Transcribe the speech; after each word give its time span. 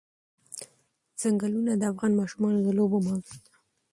ځنګلونه 1.19 1.71
د 1.77 1.83
افغان 1.91 2.11
ماشومانو 2.19 2.59
د 2.63 2.67
لوبو 2.77 2.97
موضوع 3.07 3.37
ده. 3.45 3.53